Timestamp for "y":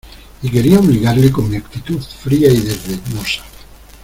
0.41-0.49, 2.49-2.59